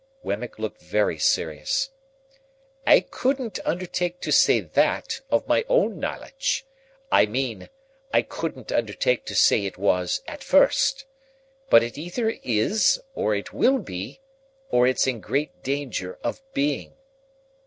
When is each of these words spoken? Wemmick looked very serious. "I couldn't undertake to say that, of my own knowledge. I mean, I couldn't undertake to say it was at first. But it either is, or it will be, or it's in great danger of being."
Wemmick 0.23 0.57
looked 0.57 0.81
very 0.81 1.19
serious. 1.19 1.91
"I 2.87 3.01
couldn't 3.01 3.59
undertake 3.65 4.19
to 4.21 4.31
say 4.31 4.59
that, 4.59 5.21
of 5.29 5.47
my 5.47 5.63
own 5.69 5.99
knowledge. 5.99 6.65
I 7.11 7.27
mean, 7.27 7.69
I 8.11 8.23
couldn't 8.23 8.71
undertake 8.71 9.25
to 9.25 9.35
say 9.35 9.63
it 9.65 9.77
was 9.77 10.23
at 10.27 10.43
first. 10.43 11.05
But 11.69 11.83
it 11.83 11.99
either 11.99 12.29
is, 12.41 12.99
or 13.13 13.35
it 13.35 13.53
will 13.53 13.77
be, 13.77 14.21
or 14.71 14.87
it's 14.87 15.05
in 15.05 15.19
great 15.21 15.61
danger 15.61 16.17
of 16.23 16.41
being." 16.55 16.95